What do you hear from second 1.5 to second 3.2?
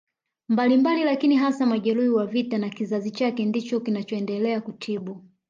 majeruhi wa vita na kizazi